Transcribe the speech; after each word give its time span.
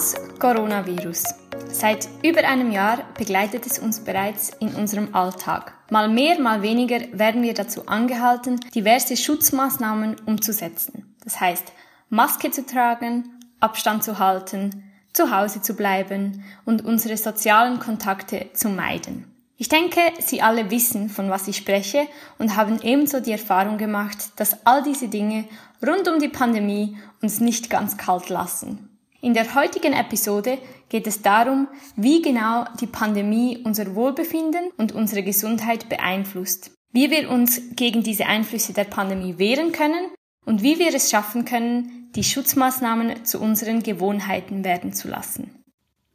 Das 0.00 0.14
Coronavirus. 0.38 1.24
Seit 1.70 2.08
über 2.22 2.48
einem 2.48 2.70
Jahr 2.70 3.00
begleitet 3.18 3.66
es 3.66 3.78
uns 3.78 4.00
bereits 4.00 4.48
in 4.58 4.74
unserem 4.74 5.14
Alltag. 5.14 5.74
Mal 5.90 6.08
mehr, 6.08 6.40
mal 6.40 6.62
weniger 6.62 7.00
werden 7.12 7.42
wir 7.42 7.52
dazu 7.52 7.86
angehalten, 7.86 8.58
diverse 8.74 9.14
Schutzmaßnahmen 9.14 10.16
umzusetzen. 10.24 11.14
Das 11.22 11.38
heißt, 11.38 11.74
Maske 12.08 12.50
zu 12.50 12.64
tragen, 12.64 13.42
Abstand 13.60 14.02
zu 14.02 14.18
halten, 14.18 14.90
zu 15.12 15.36
Hause 15.36 15.60
zu 15.60 15.74
bleiben 15.74 16.44
und 16.64 16.82
unsere 16.82 17.18
sozialen 17.18 17.78
Kontakte 17.78 18.46
zu 18.54 18.70
meiden. 18.70 19.26
Ich 19.58 19.68
denke, 19.68 20.00
Sie 20.18 20.40
alle 20.40 20.70
wissen, 20.70 21.10
von 21.10 21.28
was 21.28 21.46
ich 21.46 21.58
spreche 21.58 22.06
und 22.38 22.56
haben 22.56 22.80
ebenso 22.80 23.20
die 23.20 23.32
Erfahrung 23.32 23.76
gemacht, 23.76 24.30
dass 24.36 24.64
all 24.64 24.82
diese 24.82 25.08
Dinge 25.08 25.44
rund 25.86 26.08
um 26.08 26.18
die 26.18 26.30
Pandemie 26.30 26.96
uns 27.20 27.40
nicht 27.40 27.68
ganz 27.68 27.98
kalt 27.98 28.30
lassen. 28.30 28.89
In 29.22 29.34
der 29.34 29.54
heutigen 29.54 29.92
Episode 29.92 30.56
geht 30.88 31.06
es 31.06 31.20
darum, 31.20 31.68
wie 31.94 32.22
genau 32.22 32.64
die 32.80 32.86
Pandemie 32.86 33.58
unser 33.64 33.94
Wohlbefinden 33.94 34.70
und 34.78 34.92
unsere 34.92 35.22
Gesundheit 35.22 35.90
beeinflusst, 35.90 36.72
wie 36.92 37.10
wir 37.10 37.28
uns 37.28 37.60
gegen 37.76 38.02
diese 38.02 38.26
Einflüsse 38.26 38.72
der 38.72 38.84
Pandemie 38.84 39.36
wehren 39.36 39.72
können 39.72 40.10
und 40.46 40.62
wie 40.62 40.78
wir 40.78 40.94
es 40.94 41.10
schaffen 41.10 41.44
können, 41.44 42.10
die 42.14 42.24
Schutzmaßnahmen 42.24 43.26
zu 43.26 43.40
unseren 43.40 43.82
Gewohnheiten 43.82 44.64
werden 44.64 44.94
zu 44.94 45.08
lassen. 45.08 45.54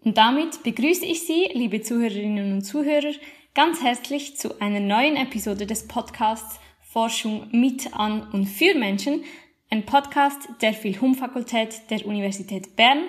Und 0.04 0.18
damit 0.18 0.64
begrüße 0.64 1.06
ich 1.06 1.28
Sie, 1.28 1.50
liebe 1.54 1.84
Zuhörerinnen 1.84 2.54
und 2.54 2.62
Zuhörer, 2.64 3.14
ganz 3.54 3.84
herzlich 3.84 4.36
zu 4.36 4.60
einer 4.60 4.80
neuen 4.80 5.16
Episode 5.16 5.68
des 5.68 5.88
Podcasts 5.88 6.60
Forschung 6.82 7.50
mit, 7.52 7.94
an 7.94 8.28
und 8.32 8.46
für 8.46 8.74
Menschen, 8.74 9.24
ein 9.70 9.86
Podcast 9.86 10.48
der 10.62 10.74
Philhum-Fakultät 10.74 11.90
der 11.90 12.06
Universität 12.06 12.76
Bern, 12.76 13.04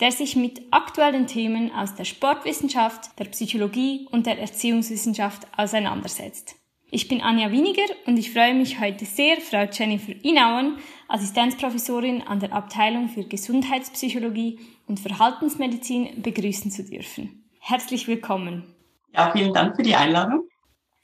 der 0.00 0.12
sich 0.12 0.36
mit 0.36 0.60
aktuellen 0.70 1.26
Themen 1.26 1.72
aus 1.72 1.94
der 1.94 2.04
Sportwissenschaft, 2.04 3.18
der 3.18 3.26
Psychologie 3.26 4.08
und 4.10 4.26
der 4.26 4.38
Erziehungswissenschaft 4.38 5.46
auseinandersetzt. 5.56 6.56
Ich 6.90 7.08
bin 7.08 7.22
Anja 7.22 7.50
Winiger 7.50 7.82
und 8.06 8.18
ich 8.18 8.32
freue 8.32 8.54
mich 8.54 8.80
heute 8.80 9.04
sehr, 9.04 9.40
Frau 9.40 9.66
Jennifer 9.70 10.12
Inauen, 10.22 10.78
Assistenzprofessorin 11.08 12.22
an 12.22 12.40
der 12.40 12.52
Abteilung 12.52 13.08
für 13.08 13.24
Gesundheitspsychologie 13.24 14.60
und 14.86 15.00
Verhaltensmedizin, 15.00 16.22
begrüßen 16.22 16.70
zu 16.70 16.84
dürfen. 16.84 17.44
Herzlich 17.58 18.06
willkommen. 18.06 18.74
Ja, 19.12 19.32
vielen 19.32 19.52
Dank 19.52 19.76
für 19.76 19.82
die 19.82 19.94
Einladung. 19.94 20.48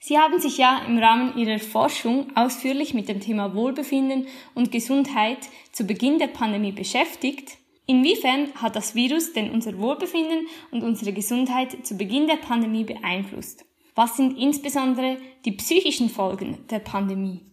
Sie 0.03 0.19
haben 0.19 0.41
sich 0.41 0.57
ja 0.57 0.81
im 0.87 0.97
Rahmen 0.97 1.37
Ihrer 1.37 1.59
Forschung 1.59 2.35
ausführlich 2.35 2.95
mit 2.95 3.11
dem 3.11 3.21
Thema 3.21 3.55
Wohlbefinden 3.55 4.29
und 4.55 4.73
Gesundheit 4.73 5.39
zu 5.73 5.85
Beginn 5.85 6.19
der 6.19 6.29
Pandemie 6.29 6.73
beschäftigt. 6.73 7.59
Inwiefern 7.85 8.49
hat 8.55 8.77
das 8.77 8.95
Virus 8.95 9.35
denn 9.35 9.51
unser 9.51 9.79
Wohlbefinden 9.79 10.47
und 10.71 10.83
unsere 10.83 11.13
Gesundheit 11.13 11.87
zu 11.87 11.99
Beginn 11.99 12.27
der 12.29 12.37
Pandemie 12.37 12.85
beeinflusst? 12.85 13.67
Was 13.95 14.17
sind 14.17 14.39
insbesondere 14.39 15.19
die 15.45 15.53
psychischen 15.53 16.09
Folgen 16.09 16.67
der 16.71 16.79
Pandemie? 16.79 17.50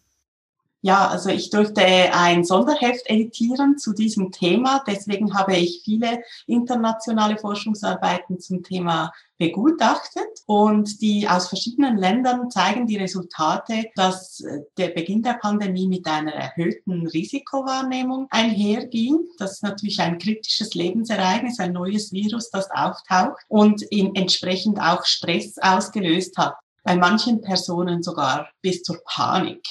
Ja, 0.87 1.09
also 1.09 1.27
ich 1.27 1.49
durfte 1.49 1.81
ein 1.81 2.45
Sonderheft 2.45 3.09
editieren 3.09 3.77
zu 3.77 3.91
diesem 3.91 4.31
Thema. 4.31 4.81
Deswegen 4.87 5.33
habe 5.33 5.57
ich 5.57 5.81
viele 5.83 6.21
internationale 6.45 7.37
Forschungsarbeiten 7.37 8.39
zum 8.39 8.63
Thema 8.63 9.11
begutachtet 9.37 10.29
und 10.45 11.01
die 11.01 11.27
aus 11.27 11.49
verschiedenen 11.49 11.97
Ländern 11.97 12.49
zeigen 12.49 12.87
die 12.87 12.95
Resultate, 12.95 13.87
dass 13.95 14.41
der 14.77 14.87
Beginn 14.91 15.23
der 15.23 15.33
Pandemie 15.33 15.89
mit 15.89 16.07
einer 16.07 16.31
erhöhten 16.31 17.05
Risikowahrnehmung 17.05 18.27
einherging. 18.29 19.19
Das 19.39 19.55
ist 19.55 19.63
natürlich 19.63 19.99
ein 19.99 20.17
kritisches 20.17 20.73
Lebensereignis, 20.73 21.59
ein 21.59 21.73
neues 21.73 22.13
Virus, 22.13 22.49
das 22.49 22.71
auftaucht 22.71 23.43
und 23.49 23.83
ihn 23.91 24.15
entsprechend 24.15 24.79
auch 24.79 25.03
Stress 25.03 25.57
ausgelöst 25.57 26.37
hat. 26.37 26.55
Bei 26.85 26.95
manchen 26.95 27.41
Personen 27.41 28.03
sogar 28.03 28.47
bis 28.61 28.83
zur 28.83 28.99
Panik. 29.03 29.61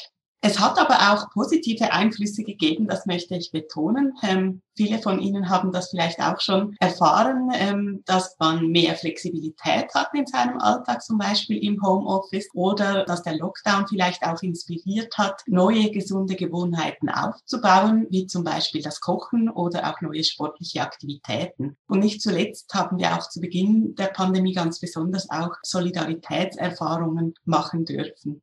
Es 0.48 0.60
hat 0.60 0.78
aber 0.78 1.12
auch 1.12 1.28
positive 1.30 1.92
Einflüsse 1.92 2.44
gegeben, 2.44 2.86
das 2.86 3.04
möchte 3.04 3.34
ich 3.34 3.50
betonen. 3.50 4.12
Ähm, 4.22 4.62
viele 4.76 5.00
von 5.00 5.18
Ihnen 5.18 5.48
haben 5.48 5.72
das 5.72 5.90
vielleicht 5.90 6.20
auch 6.20 6.40
schon 6.40 6.76
erfahren, 6.78 7.50
ähm, 7.52 8.04
dass 8.06 8.36
man 8.38 8.68
mehr 8.68 8.94
Flexibilität 8.94 9.92
hat 9.92 10.10
in 10.14 10.24
seinem 10.24 10.58
Alltag, 10.60 11.02
zum 11.02 11.18
Beispiel 11.18 11.58
im 11.64 11.82
Homeoffice, 11.82 12.46
oder 12.54 13.04
dass 13.06 13.24
der 13.24 13.36
Lockdown 13.38 13.88
vielleicht 13.88 14.22
auch 14.22 14.40
inspiriert 14.40 15.18
hat, 15.18 15.42
neue 15.48 15.90
gesunde 15.90 16.36
Gewohnheiten 16.36 17.08
aufzubauen, 17.08 18.06
wie 18.10 18.28
zum 18.28 18.44
Beispiel 18.44 18.82
das 18.82 19.00
Kochen 19.00 19.50
oder 19.50 19.90
auch 19.90 20.00
neue 20.00 20.22
sportliche 20.22 20.80
Aktivitäten. 20.80 21.76
Und 21.88 21.98
nicht 21.98 22.22
zuletzt 22.22 22.72
haben 22.72 22.98
wir 22.98 23.16
auch 23.16 23.28
zu 23.28 23.40
Beginn 23.40 23.96
der 23.96 24.06
Pandemie 24.06 24.52
ganz 24.52 24.78
besonders 24.78 25.28
auch 25.28 25.56
Solidaritätserfahrungen 25.64 27.34
machen 27.44 27.84
dürfen. 27.84 28.42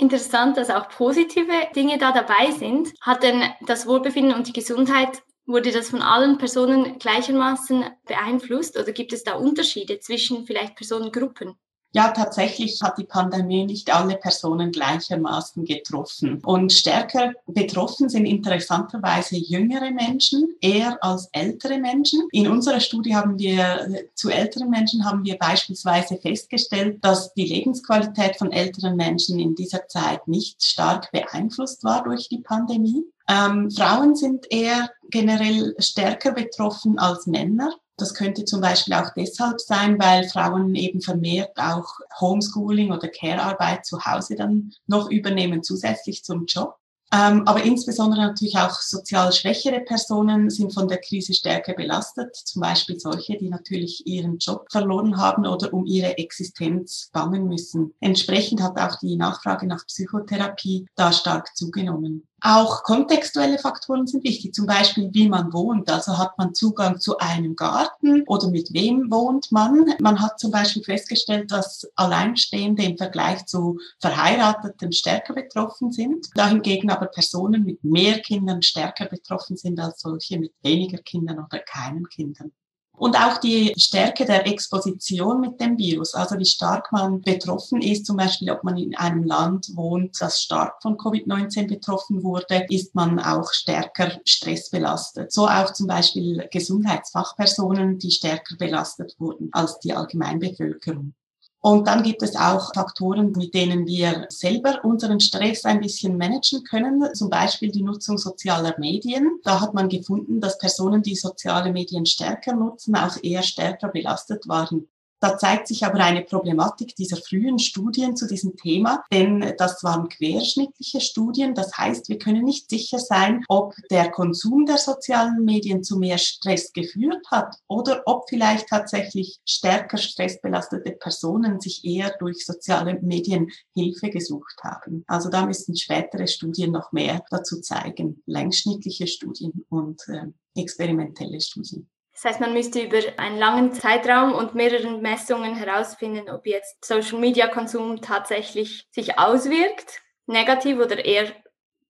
Interessant, 0.00 0.56
dass 0.56 0.70
auch 0.70 0.88
positive 0.88 1.52
Dinge 1.76 1.98
da 1.98 2.10
dabei 2.10 2.50
sind. 2.52 2.88
Hat 3.02 3.22
denn 3.22 3.42
das 3.66 3.86
Wohlbefinden 3.86 4.34
und 4.34 4.48
die 4.48 4.52
Gesundheit, 4.52 5.22
wurde 5.46 5.72
das 5.72 5.90
von 5.90 6.00
allen 6.00 6.38
Personen 6.38 6.98
gleichermaßen 6.98 7.84
beeinflusst 8.06 8.78
oder 8.78 8.92
gibt 8.92 9.12
es 9.12 9.24
da 9.24 9.34
Unterschiede 9.34 10.00
zwischen 10.00 10.46
vielleicht 10.46 10.74
Personengruppen? 10.74 11.54
Ja, 11.92 12.10
tatsächlich 12.10 12.80
hat 12.82 12.98
die 12.98 13.04
Pandemie 13.04 13.66
nicht 13.66 13.92
alle 13.92 14.16
Personen 14.16 14.70
gleichermaßen 14.70 15.64
getroffen. 15.64 16.40
Und 16.44 16.72
stärker 16.72 17.32
betroffen 17.46 18.08
sind 18.08 18.26
interessanterweise 18.26 19.36
jüngere 19.36 19.90
Menschen 19.90 20.54
eher 20.60 21.02
als 21.02 21.28
ältere 21.32 21.78
Menschen. 21.78 22.28
In 22.30 22.48
unserer 22.48 22.80
Studie 22.80 23.16
haben 23.16 23.38
wir 23.38 23.88
zu 24.14 24.30
älteren 24.30 24.70
Menschen 24.70 25.04
haben 25.04 25.24
wir 25.24 25.36
beispielsweise 25.36 26.16
festgestellt, 26.16 27.04
dass 27.04 27.34
die 27.34 27.46
Lebensqualität 27.46 28.36
von 28.36 28.52
älteren 28.52 28.96
Menschen 28.96 29.40
in 29.40 29.54
dieser 29.54 29.88
Zeit 29.88 30.28
nicht 30.28 30.62
stark 30.62 31.10
beeinflusst 31.10 31.82
war 31.82 32.04
durch 32.04 32.28
die 32.28 32.38
Pandemie. 32.38 33.04
Ähm, 33.28 33.70
Frauen 33.70 34.14
sind 34.16 34.46
eher 34.50 34.90
generell 35.10 35.74
stärker 35.78 36.32
betroffen 36.32 36.98
als 36.98 37.26
Männer. 37.26 37.72
Das 38.00 38.14
könnte 38.14 38.44
zum 38.46 38.60
Beispiel 38.60 38.94
auch 38.94 39.10
deshalb 39.14 39.60
sein, 39.60 39.98
weil 39.98 40.28
Frauen 40.28 40.74
eben 40.74 41.02
vermehrt 41.02 41.56
auch 41.56 41.98
Homeschooling 42.18 42.92
oder 42.92 43.08
Care-Arbeit 43.08 43.84
zu 43.84 44.04
Hause 44.04 44.36
dann 44.36 44.72
noch 44.86 45.10
übernehmen, 45.10 45.62
zusätzlich 45.62 46.24
zum 46.24 46.46
Job. 46.46 46.76
Ähm, 47.12 47.42
aber 47.46 47.62
insbesondere 47.64 48.20
natürlich 48.20 48.56
auch 48.56 48.80
sozial 48.80 49.32
schwächere 49.32 49.80
Personen 49.80 50.48
sind 50.48 50.72
von 50.72 50.86
der 50.86 50.98
Krise 50.98 51.34
stärker 51.34 51.74
belastet, 51.74 52.36
zum 52.36 52.62
Beispiel 52.62 53.00
solche, 53.00 53.36
die 53.36 53.48
natürlich 53.48 54.06
ihren 54.06 54.38
Job 54.38 54.66
verloren 54.70 55.16
haben 55.16 55.44
oder 55.44 55.74
um 55.74 55.86
ihre 55.86 56.18
Existenz 56.18 57.10
bangen 57.12 57.48
müssen. 57.48 57.94
Entsprechend 58.00 58.62
hat 58.62 58.78
auch 58.78 58.96
die 59.00 59.16
Nachfrage 59.16 59.66
nach 59.66 59.84
Psychotherapie 59.86 60.86
da 60.94 61.12
stark 61.12 61.54
zugenommen. 61.56 62.28
Auch 62.42 62.82
kontextuelle 62.82 63.58
Faktoren 63.58 64.06
sind 64.06 64.24
wichtig, 64.24 64.54
zum 64.54 64.66
Beispiel 64.66 65.10
wie 65.12 65.28
man 65.28 65.52
wohnt. 65.52 65.90
Also 65.90 66.18
hat 66.18 66.38
man 66.38 66.54
Zugang 66.54 66.98
zu 66.98 67.18
einem 67.18 67.54
Garten 67.56 68.22
oder 68.26 68.48
mit 68.48 68.72
wem 68.72 69.10
wohnt 69.10 69.52
man. 69.52 69.94
Man 70.00 70.20
hat 70.20 70.40
zum 70.40 70.50
Beispiel 70.50 70.82
festgestellt, 70.82 71.50
dass 71.50 71.90
Alleinstehende 71.96 72.82
im 72.82 72.96
Vergleich 72.96 73.46
zu 73.46 73.78
Verheirateten 74.00 74.92
stärker 74.92 75.34
betroffen 75.34 75.92
sind. 75.92 76.28
Dahingegen 76.34 76.90
aber 76.90 77.06
Personen 77.06 77.64
mit 77.64 77.84
mehr 77.84 78.20
Kindern 78.20 78.62
stärker 78.62 79.06
betroffen 79.06 79.56
sind 79.56 79.78
als 79.78 80.00
solche 80.00 80.38
mit 80.38 80.52
weniger 80.62 80.98
Kindern 80.98 81.38
oder 81.38 81.58
keinen 81.58 82.08
Kindern. 82.08 82.52
Und 83.00 83.16
auch 83.16 83.38
die 83.38 83.72
Stärke 83.78 84.26
der 84.26 84.46
Exposition 84.46 85.40
mit 85.40 85.58
dem 85.58 85.78
Virus, 85.78 86.12
also 86.12 86.38
wie 86.38 86.44
stark 86.44 86.92
man 86.92 87.22
betroffen 87.22 87.80
ist, 87.80 88.04
zum 88.04 88.18
Beispiel 88.18 88.50
ob 88.50 88.62
man 88.62 88.76
in 88.76 88.94
einem 88.94 89.24
Land 89.24 89.74
wohnt, 89.74 90.20
das 90.20 90.42
stark 90.42 90.82
von 90.82 90.98
Covid-19 90.98 91.66
betroffen 91.66 92.22
wurde, 92.22 92.66
ist 92.68 92.94
man 92.94 93.18
auch 93.18 93.54
stärker 93.54 94.20
stressbelastet. 94.26 95.32
So 95.32 95.48
auch 95.48 95.72
zum 95.72 95.86
Beispiel 95.86 96.46
Gesundheitsfachpersonen, 96.52 97.98
die 97.98 98.10
stärker 98.10 98.56
belastet 98.58 99.14
wurden 99.18 99.48
als 99.52 99.78
die 99.78 99.94
Allgemeinbevölkerung. 99.94 101.14
Und 101.62 101.86
dann 101.86 102.02
gibt 102.02 102.22
es 102.22 102.36
auch 102.36 102.72
Faktoren, 102.74 103.32
mit 103.32 103.52
denen 103.52 103.86
wir 103.86 104.26
selber 104.30 104.80
unseren 104.82 105.20
Stress 105.20 105.66
ein 105.66 105.80
bisschen 105.80 106.16
managen 106.16 106.64
können, 106.64 107.14
zum 107.14 107.28
Beispiel 107.28 107.70
die 107.70 107.82
Nutzung 107.82 108.16
sozialer 108.16 108.74
Medien. 108.78 109.40
Da 109.44 109.60
hat 109.60 109.74
man 109.74 109.90
gefunden, 109.90 110.40
dass 110.40 110.56
Personen, 110.56 111.02
die 111.02 111.16
soziale 111.16 111.70
Medien 111.70 112.06
stärker 112.06 112.54
nutzen, 112.54 112.96
auch 112.96 113.16
eher 113.22 113.42
stärker 113.42 113.88
belastet 113.88 114.48
waren 114.48 114.88
da 115.20 115.36
zeigt 115.36 115.68
sich 115.68 115.84
aber 115.84 115.98
eine 115.98 116.22
Problematik 116.22 116.96
dieser 116.96 117.18
frühen 117.18 117.58
Studien 117.58 118.16
zu 118.16 118.26
diesem 118.26 118.56
Thema, 118.56 119.04
denn 119.12 119.54
das 119.58 119.84
waren 119.84 120.08
querschnittliche 120.08 121.00
Studien. 121.00 121.54
Das 121.54 121.76
heißt, 121.76 122.08
wir 122.08 122.18
können 122.18 122.44
nicht 122.44 122.70
sicher 122.70 122.98
sein, 122.98 123.44
ob 123.48 123.74
der 123.90 124.10
Konsum 124.10 124.64
der 124.64 124.78
sozialen 124.78 125.44
Medien 125.44 125.84
zu 125.84 125.98
mehr 125.98 126.18
Stress 126.18 126.72
geführt 126.72 127.26
hat 127.30 127.54
oder 127.68 128.02
ob 128.06 128.28
vielleicht 128.28 128.68
tatsächlich 128.68 129.38
stärker 129.46 129.98
stressbelastete 129.98 130.92
Personen 130.92 131.60
sich 131.60 131.84
eher 131.84 132.14
durch 132.18 132.46
soziale 132.46 132.98
Medien 133.02 133.50
Hilfe 133.74 134.08
gesucht 134.08 134.56
haben. 134.62 135.04
Also 135.06 135.28
da 135.28 135.44
müssen 135.44 135.76
spätere 135.76 136.26
Studien 136.26 136.72
noch 136.72 136.92
mehr 136.92 137.22
dazu 137.30 137.60
zeigen, 137.60 138.22
längsschnittliche 138.26 139.06
Studien 139.06 139.66
und 139.68 140.00
äh, 140.08 140.26
experimentelle 140.54 141.40
Studien. 141.40 141.88
Das 142.12 142.24
heißt, 142.24 142.40
man 142.40 142.52
müsste 142.52 142.82
über 142.82 142.98
einen 143.18 143.38
langen 143.38 143.72
Zeitraum 143.72 144.34
und 144.34 144.54
mehreren 144.54 145.00
Messungen 145.00 145.54
herausfinden, 145.54 146.28
ob 146.28 146.46
jetzt 146.46 146.84
Social-Media-Konsum 146.84 148.02
tatsächlich 148.02 148.86
sich 148.90 149.18
auswirkt, 149.18 150.02
negativ 150.26 150.78
oder 150.78 151.04
eher 151.04 151.32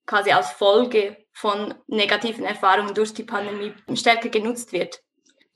quasi 0.07 0.31
als 0.31 0.51
Folge 0.51 1.17
von 1.33 1.75
negativen 1.87 2.45
Erfahrungen 2.45 2.95
durch 2.95 3.15
die 3.15 3.25
Pandemie 3.25 3.73
stärker 3.95 4.29
genutzt 4.29 4.73
wird. 4.73 5.03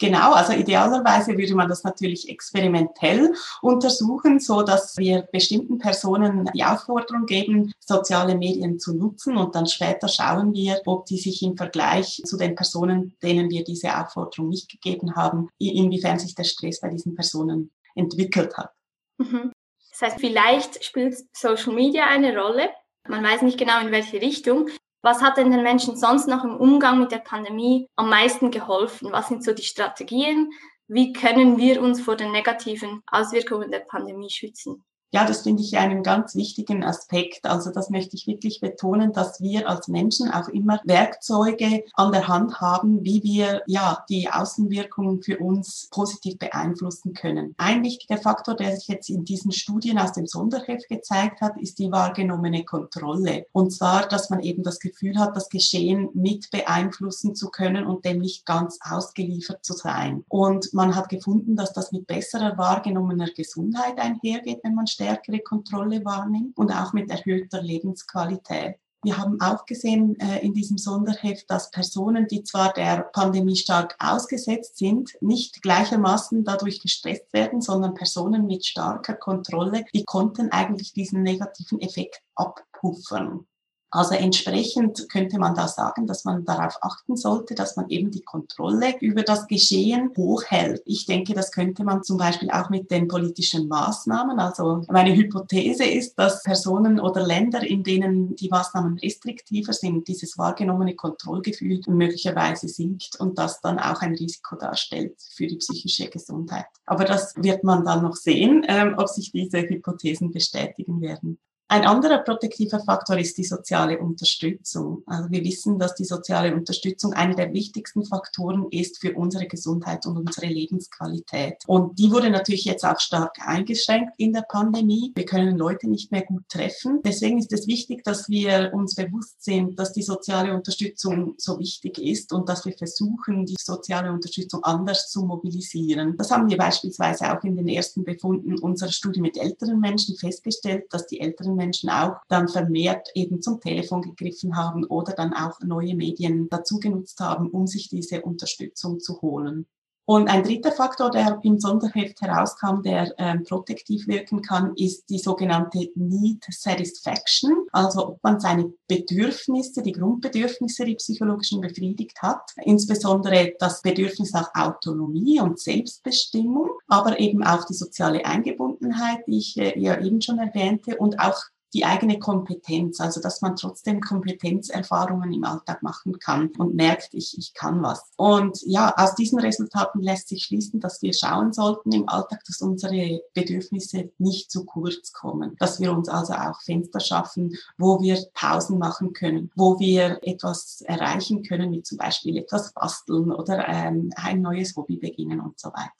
Genau, 0.00 0.32
also 0.32 0.52
idealerweise 0.52 1.38
würde 1.38 1.54
man 1.54 1.68
das 1.68 1.84
natürlich 1.84 2.28
experimentell 2.28 3.32
untersuchen, 3.62 4.40
so 4.40 4.62
dass 4.62 4.96
wir 4.96 5.22
bestimmten 5.32 5.78
Personen 5.78 6.50
die 6.52 6.64
Aufforderung 6.64 7.26
geben, 7.26 7.72
soziale 7.78 8.36
Medien 8.36 8.80
zu 8.80 8.94
nutzen 8.94 9.36
und 9.36 9.54
dann 9.54 9.66
später 9.66 10.08
schauen 10.08 10.52
wir, 10.52 10.80
ob 10.86 11.06
die 11.06 11.18
sich 11.18 11.42
im 11.42 11.56
Vergleich 11.56 12.20
zu 12.24 12.36
den 12.36 12.56
Personen, 12.56 13.16
denen 13.22 13.50
wir 13.50 13.62
diese 13.62 13.96
Aufforderung 13.96 14.48
nicht 14.48 14.68
gegeben 14.68 15.14
haben, 15.14 15.48
inwiefern 15.58 16.18
sich 16.18 16.34
der 16.34 16.44
Stress 16.44 16.80
bei 16.80 16.88
diesen 16.88 17.14
Personen 17.14 17.70
entwickelt 17.94 18.56
hat. 18.56 18.72
Mhm. 19.18 19.52
Das 19.90 20.02
heißt, 20.02 20.20
vielleicht 20.20 20.84
spielt 20.84 21.16
Social 21.32 21.72
Media 21.72 22.08
eine 22.08 22.36
Rolle. 22.36 22.68
Man 23.06 23.22
weiß 23.22 23.42
nicht 23.42 23.58
genau 23.58 23.80
in 23.80 23.92
welche 23.92 24.20
Richtung, 24.20 24.68
was 25.04 25.20
hat 25.20 25.36
denn 25.36 25.50
den 25.50 25.62
Menschen 25.62 25.96
sonst 25.96 26.26
noch 26.26 26.44
im 26.44 26.56
Umgang 26.56 26.98
mit 26.98 27.12
der 27.12 27.18
Pandemie 27.18 27.90
am 27.94 28.08
meisten 28.08 28.50
geholfen? 28.50 29.12
Was 29.12 29.28
sind 29.28 29.44
so 29.44 29.52
die 29.52 29.62
Strategien? 29.62 30.50
Wie 30.88 31.12
können 31.12 31.58
wir 31.58 31.82
uns 31.82 32.00
vor 32.00 32.16
den 32.16 32.32
negativen 32.32 33.02
Auswirkungen 33.06 33.70
der 33.70 33.80
Pandemie 33.80 34.30
schützen? 34.30 34.82
Ja, 35.12 35.24
das 35.24 35.42
finde 35.42 35.62
ich 35.62 35.76
einen 35.76 36.02
ganz 36.02 36.34
wichtigen 36.34 36.82
Aspekt. 36.82 37.46
Also 37.46 37.70
das 37.70 37.88
möchte 37.88 38.16
ich 38.16 38.26
wirklich 38.26 38.60
betonen, 38.60 39.12
dass 39.12 39.40
wir 39.40 39.68
als 39.68 39.86
Menschen 39.86 40.30
auch 40.30 40.48
immer 40.48 40.80
Werkzeuge 40.84 41.84
an 41.94 42.10
der 42.10 42.26
Hand 42.26 42.60
haben, 42.60 43.04
wie 43.04 43.22
wir 43.22 43.62
ja 43.66 44.04
die 44.08 44.28
Außenwirkungen 44.28 45.22
für 45.22 45.38
uns 45.38 45.88
positiv 45.92 46.38
beeinflussen 46.38 47.14
können. 47.14 47.54
Ein 47.58 47.84
wichtiger 47.84 48.16
Faktor, 48.16 48.56
der 48.56 48.76
sich 48.76 48.88
jetzt 48.88 49.08
in 49.08 49.24
diesen 49.24 49.52
Studien 49.52 49.98
aus 49.98 50.12
dem 50.12 50.26
Sonderheft 50.26 50.88
gezeigt 50.88 51.40
hat, 51.40 51.56
ist 51.58 51.78
die 51.78 51.92
wahrgenommene 51.92 52.64
Kontrolle. 52.64 53.46
Und 53.52 53.70
zwar, 53.70 54.08
dass 54.08 54.30
man 54.30 54.40
eben 54.40 54.64
das 54.64 54.80
Gefühl 54.80 55.18
hat, 55.18 55.36
das 55.36 55.48
Geschehen 55.48 56.08
mit 56.14 56.50
beeinflussen 56.50 57.36
zu 57.36 57.50
können 57.50 57.86
und 57.86 58.04
dem 58.04 58.18
nicht 58.18 58.46
ganz 58.46 58.78
ausgeliefert 58.82 59.64
zu 59.64 59.74
sein. 59.74 60.24
Und 60.28 60.74
man 60.74 60.96
hat 60.96 61.08
gefunden, 61.08 61.54
dass 61.54 61.72
das 61.72 61.92
mit 61.92 62.08
besserer 62.08 62.58
wahrgenommener 62.58 63.28
Gesundheit 63.30 63.98
einhergeht, 63.98 64.60
wenn 64.64 64.74
man 64.74 64.88
stärkere 65.04 65.40
Kontrolle 65.40 66.04
wahrnimmt 66.04 66.56
und 66.56 66.72
auch 66.72 66.92
mit 66.92 67.10
erhöhter 67.10 67.62
Lebensqualität. 67.62 68.76
Wir 69.02 69.18
haben 69.18 69.38
auch 69.42 69.66
gesehen 69.66 70.18
äh, 70.18 70.38
in 70.38 70.54
diesem 70.54 70.78
Sonderheft, 70.78 71.50
dass 71.50 71.70
Personen, 71.70 72.26
die 72.26 72.42
zwar 72.42 72.72
der 72.72 73.02
Pandemie 73.12 73.56
stark 73.56 73.96
ausgesetzt 73.98 74.78
sind, 74.78 75.12
nicht 75.20 75.60
gleichermaßen 75.60 76.42
dadurch 76.42 76.80
gestresst 76.80 77.30
werden, 77.34 77.60
sondern 77.60 77.92
Personen 77.92 78.46
mit 78.46 78.64
starker 78.64 79.12
Kontrolle, 79.12 79.84
die 79.92 80.04
konnten 80.04 80.50
eigentlich 80.52 80.94
diesen 80.94 81.22
negativen 81.22 81.82
Effekt 81.82 82.22
abpuffern. 82.34 83.46
Also 83.94 84.16
entsprechend 84.16 85.08
könnte 85.08 85.38
man 85.38 85.54
da 85.54 85.68
sagen, 85.68 86.08
dass 86.08 86.24
man 86.24 86.44
darauf 86.44 86.78
achten 86.82 87.16
sollte, 87.16 87.54
dass 87.54 87.76
man 87.76 87.88
eben 87.90 88.10
die 88.10 88.22
Kontrolle 88.22 88.98
über 89.00 89.22
das 89.22 89.46
Geschehen 89.46 90.10
hochhält. 90.16 90.82
Ich 90.84 91.06
denke, 91.06 91.32
das 91.32 91.52
könnte 91.52 91.84
man 91.84 92.02
zum 92.02 92.18
Beispiel 92.18 92.50
auch 92.50 92.70
mit 92.70 92.90
den 92.90 93.06
politischen 93.06 93.68
Maßnahmen. 93.68 94.40
Also 94.40 94.82
meine 94.88 95.14
Hypothese 95.14 95.84
ist, 95.84 96.18
dass 96.18 96.42
Personen 96.42 96.98
oder 96.98 97.24
Länder, 97.24 97.62
in 97.62 97.84
denen 97.84 98.34
die 98.34 98.48
Maßnahmen 98.48 98.98
restriktiver 98.98 99.72
sind, 99.72 100.08
dieses 100.08 100.36
wahrgenommene 100.36 100.96
Kontrollgefühl 100.96 101.80
möglicherweise 101.86 102.66
sinkt 102.66 103.20
und 103.20 103.38
das 103.38 103.60
dann 103.60 103.78
auch 103.78 104.00
ein 104.00 104.16
Risiko 104.16 104.56
darstellt 104.56 105.14
für 105.36 105.46
die 105.46 105.58
psychische 105.58 106.10
Gesundheit. 106.10 106.66
Aber 106.84 107.04
das 107.04 107.34
wird 107.36 107.62
man 107.62 107.84
dann 107.84 108.02
noch 108.02 108.16
sehen, 108.16 108.66
ähm, 108.66 108.96
ob 108.96 109.08
sich 109.08 109.30
diese 109.30 109.60
Hypothesen 109.60 110.32
bestätigen 110.32 111.00
werden. 111.00 111.38
Ein 111.74 111.86
anderer 111.86 112.18
protektiver 112.18 112.78
Faktor 112.78 113.18
ist 113.18 113.36
die 113.36 113.42
soziale 113.42 113.98
Unterstützung. 113.98 115.02
Also 115.06 115.28
wir 115.32 115.42
wissen, 115.42 115.76
dass 115.76 115.96
die 115.96 116.04
soziale 116.04 116.54
Unterstützung 116.54 117.14
einer 117.14 117.34
der 117.34 117.52
wichtigsten 117.52 118.04
Faktoren 118.04 118.68
ist 118.70 119.00
für 119.00 119.14
unsere 119.14 119.48
Gesundheit 119.48 120.06
und 120.06 120.16
unsere 120.16 120.46
Lebensqualität. 120.46 121.64
Und 121.66 121.98
die 121.98 122.12
wurde 122.12 122.30
natürlich 122.30 122.64
jetzt 122.64 122.84
auch 122.84 123.00
stark 123.00 123.38
eingeschränkt 123.44 124.12
in 124.18 124.32
der 124.32 124.42
Pandemie. 124.42 125.10
Wir 125.16 125.24
können 125.24 125.58
Leute 125.58 125.90
nicht 125.90 126.12
mehr 126.12 126.22
gut 126.22 126.44
treffen. 126.48 127.00
Deswegen 127.04 127.40
ist 127.40 127.52
es 127.52 127.66
wichtig, 127.66 128.04
dass 128.04 128.28
wir 128.28 128.70
uns 128.72 128.94
bewusst 128.94 129.42
sind, 129.42 129.76
dass 129.76 129.92
die 129.92 130.04
soziale 130.04 130.54
Unterstützung 130.54 131.34
so 131.38 131.58
wichtig 131.58 131.98
ist 131.98 132.32
und 132.32 132.48
dass 132.48 132.64
wir 132.64 132.74
versuchen, 132.78 133.46
die 133.46 133.56
soziale 133.58 134.12
Unterstützung 134.12 134.62
anders 134.62 135.10
zu 135.10 135.24
mobilisieren. 135.24 136.16
Das 136.18 136.30
haben 136.30 136.48
wir 136.48 136.56
beispielsweise 136.56 137.36
auch 137.36 137.42
in 137.42 137.56
den 137.56 137.66
ersten 137.66 138.04
Befunden 138.04 138.60
unserer 138.60 138.92
Studie 138.92 139.20
mit 139.20 139.36
älteren 139.36 139.80
Menschen 139.80 140.14
festgestellt, 140.14 140.84
dass 140.90 141.08
die 141.08 141.18
älteren 141.18 141.63
Menschen 141.64 141.90
auch 141.90 142.16
dann 142.28 142.48
vermehrt 142.48 143.08
eben 143.14 143.40
zum 143.40 143.60
Telefon 143.60 144.02
gegriffen 144.02 144.56
haben 144.56 144.84
oder 144.84 145.14
dann 145.14 145.32
auch 145.32 145.60
neue 145.60 145.94
Medien 145.94 146.48
dazu 146.50 146.78
genutzt 146.78 147.20
haben, 147.20 147.48
um 147.50 147.66
sich 147.66 147.88
diese 147.88 148.22
Unterstützung 148.22 149.00
zu 149.00 149.20
holen. 149.22 149.66
Und 150.06 150.28
ein 150.28 150.42
dritter 150.42 150.70
Faktor, 150.70 151.10
der 151.10 151.40
im 151.44 151.58
Sonderheft 151.58 152.20
herauskam, 152.20 152.82
der 152.82 153.14
ähm, 153.16 153.42
protektiv 153.42 154.06
wirken 154.06 154.42
kann, 154.42 154.74
ist 154.76 155.08
die 155.08 155.18
sogenannte 155.18 155.88
Need 155.94 156.44
Satisfaction, 156.50 157.66
also 157.72 158.08
ob 158.08 158.22
man 158.22 158.38
seine 158.38 158.70
Bedürfnisse, 158.86 159.82
die 159.82 159.92
Grundbedürfnisse, 159.92 160.84
die 160.84 160.96
psychologischen 160.96 161.62
befriedigt 161.62 162.20
hat, 162.20 162.42
insbesondere 162.64 163.54
das 163.58 163.80
Bedürfnis 163.80 164.32
nach 164.32 164.50
Autonomie 164.54 165.40
und 165.40 165.58
Selbstbestimmung, 165.58 166.68
aber 166.86 167.18
eben 167.18 167.42
auch 167.42 167.64
die 167.64 167.72
soziale 167.72 168.26
Eingebundenheit, 168.26 169.20
die 169.26 169.38
ich 169.38 169.56
äh, 169.56 169.78
ja 169.78 169.98
eben 169.98 170.20
schon 170.20 170.38
erwähnte, 170.38 170.98
und 170.98 171.18
auch 171.18 171.40
die 171.74 171.84
eigene 171.84 172.18
Kompetenz, 172.18 173.00
also 173.00 173.20
dass 173.20 173.42
man 173.42 173.56
trotzdem 173.56 174.00
Kompetenzerfahrungen 174.00 175.32
im 175.32 175.44
Alltag 175.44 175.82
machen 175.82 176.18
kann 176.18 176.50
und 176.56 176.74
merkt, 176.74 177.12
ich, 177.12 177.36
ich 177.36 177.52
kann 177.52 177.82
was. 177.82 178.12
Und 178.16 178.60
ja, 178.64 178.94
aus 178.96 179.14
diesen 179.16 179.40
Resultaten 179.40 180.00
lässt 180.00 180.28
sich 180.28 180.44
schließen, 180.44 180.80
dass 180.80 181.02
wir 181.02 181.12
schauen 181.12 181.52
sollten 181.52 181.92
im 181.92 182.08
Alltag, 182.08 182.44
dass 182.46 182.62
unsere 182.62 183.20
Bedürfnisse 183.34 184.12
nicht 184.18 184.50
zu 184.50 184.64
kurz 184.64 185.12
kommen, 185.12 185.56
dass 185.58 185.80
wir 185.80 185.92
uns 185.92 186.08
also 186.08 186.34
auch 186.34 186.60
Fenster 186.62 187.00
schaffen, 187.00 187.56
wo 187.76 188.00
wir 188.00 188.18
Pausen 188.34 188.78
machen 188.78 189.12
können, 189.12 189.50
wo 189.56 189.78
wir 189.80 190.20
etwas 190.22 190.80
erreichen 190.82 191.42
können, 191.42 191.72
wie 191.72 191.82
zum 191.82 191.98
Beispiel 191.98 192.38
etwas 192.38 192.72
basteln 192.72 193.32
oder 193.32 193.66
ähm, 193.68 194.10
ein 194.16 194.40
neues 194.40 194.76
Hobby 194.76 194.96
beginnen 194.96 195.40
und 195.40 195.58
so 195.58 195.68
weiter. 195.70 195.90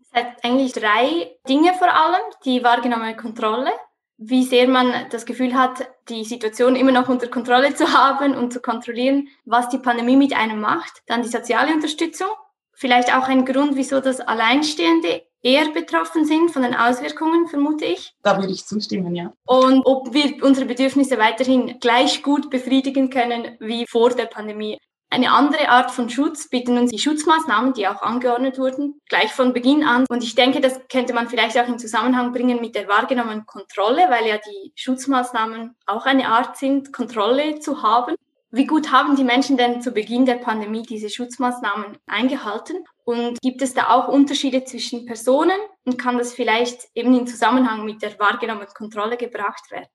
Es 0.00 0.12
hat 0.12 0.44
eigentlich 0.44 0.72
drei 0.72 1.36
Dinge 1.48 1.72
vor 1.74 1.92
allem, 1.92 2.20
die 2.44 2.62
wahrgenommene 2.62 3.16
Kontrolle, 3.16 3.70
wie 4.18 4.44
sehr 4.44 4.68
man 4.68 4.92
das 5.10 5.26
Gefühl 5.26 5.54
hat, 5.54 5.88
die 6.08 6.24
Situation 6.24 6.76
immer 6.76 6.92
noch 6.92 7.08
unter 7.08 7.28
Kontrolle 7.28 7.74
zu 7.74 7.92
haben 7.92 8.34
und 8.34 8.52
zu 8.52 8.60
kontrollieren, 8.60 9.28
was 9.44 9.68
die 9.68 9.78
Pandemie 9.78 10.16
mit 10.16 10.34
einem 10.34 10.60
macht. 10.60 11.02
Dann 11.06 11.22
die 11.22 11.28
soziale 11.28 11.72
Unterstützung. 11.72 12.28
Vielleicht 12.72 13.14
auch 13.14 13.28
ein 13.28 13.44
Grund, 13.44 13.76
wieso 13.76 14.00
das 14.00 14.20
Alleinstehende 14.20 15.22
eher 15.42 15.70
betroffen 15.70 16.24
sind 16.24 16.50
von 16.50 16.62
den 16.62 16.74
Auswirkungen, 16.74 17.48
vermute 17.48 17.84
ich. 17.84 18.14
Da 18.22 18.38
würde 18.38 18.52
ich 18.52 18.64
zustimmen, 18.64 19.14
ja. 19.14 19.32
Und 19.44 19.84
ob 19.84 20.14
wir 20.14 20.42
unsere 20.42 20.66
Bedürfnisse 20.66 21.18
weiterhin 21.18 21.78
gleich 21.80 22.22
gut 22.22 22.48
befriedigen 22.48 23.10
können 23.10 23.56
wie 23.60 23.86
vor 23.86 24.10
der 24.10 24.26
Pandemie. 24.26 24.78
Eine 25.12 25.30
andere 25.32 25.68
Art 25.68 25.90
von 25.90 26.08
Schutz 26.08 26.48
bieten 26.48 26.78
uns 26.78 26.90
die 26.90 26.98
Schutzmaßnahmen, 26.98 27.74
die 27.74 27.86
auch 27.86 28.00
angeordnet 28.00 28.58
wurden, 28.58 28.98
gleich 29.10 29.30
von 29.30 29.52
Beginn 29.52 29.84
an. 29.84 30.06
Und 30.08 30.24
ich 30.24 30.34
denke, 30.34 30.62
das 30.62 30.80
könnte 30.88 31.12
man 31.12 31.28
vielleicht 31.28 31.58
auch 31.58 31.68
in 31.68 31.78
Zusammenhang 31.78 32.32
bringen 32.32 32.62
mit 32.62 32.74
der 32.74 32.88
wahrgenommenen 32.88 33.44
Kontrolle, 33.44 34.06
weil 34.08 34.26
ja 34.26 34.38
die 34.38 34.72
Schutzmaßnahmen 34.74 35.76
auch 35.84 36.06
eine 36.06 36.28
Art 36.28 36.56
sind, 36.56 36.94
Kontrolle 36.94 37.60
zu 37.60 37.82
haben. 37.82 38.14
Wie 38.52 38.64
gut 38.64 38.90
haben 38.90 39.14
die 39.14 39.22
Menschen 39.22 39.58
denn 39.58 39.82
zu 39.82 39.92
Beginn 39.92 40.24
der 40.24 40.36
Pandemie 40.36 40.82
diese 40.82 41.10
Schutzmaßnahmen 41.10 41.98
eingehalten? 42.06 42.82
Und 43.04 43.38
gibt 43.42 43.60
es 43.60 43.74
da 43.74 43.90
auch 43.90 44.08
Unterschiede 44.08 44.64
zwischen 44.64 45.04
Personen? 45.04 45.60
Und 45.84 45.98
kann 45.98 46.16
das 46.16 46.32
vielleicht 46.32 46.88
eben 46.94 47.14
in 47.14 47.26
Zusammenhang 47.26 47.84
mit 47.84 48.00
der 48.00 48.18
wahrgenommenen 48.18 48.72
Kontrolle 48.72 49.18
gebracht 49.18 49.70
werden? 49.70 49.88